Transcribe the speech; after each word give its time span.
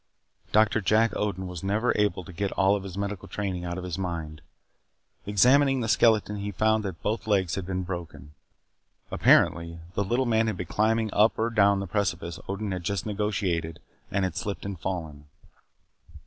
Doctor 0.51 0.81
Jack 0.81 1.11
Odin 1.15 1.45
was 1.45 1.63
never 1.63 1.93
able 1.95 2.23
to 2.23 2.33
get 2.33 2.51
all 2.53 2.75
of 2.75 2.81
his 2.81 2.97
medical 2.97 3.27
training 3.27 3.65
out 3.65 3.77
of 3.77 3.83
his 3.83 3.99
mind. 3.99 4.41
Examining 5.27 5.81
the 5.81 5.87
skeleton 5.87 6.37
he 6.37 6.51
found 6.51 6.83
that 6.83 7.03
both 7.03 7.27
legs 7.27 7.53
had 7.53 7.67
been 7.67 7.83
broken. 7.83 8.33
Apparently, 9.11 9.77
the 9.93 10.03
little 10.03 10.25
man 10.25 10.47
had 10.47 10.57
been 10.57 10.65
climbing 10.65 11.13
up 11.13 11.37
or 11.37 11.51
down 11.51 11.79
the 11.81 11.85
precipice 11.85 12.39
Odin 12.49 12.71
had 12.71 12.83
just 12.83 13.05
negotiated 13.05 13.79
and 14.09 14.23
had 14.25 14.35
slipped 14.35 14.65
and 14.65 14.79
fallen. 14.79 15.27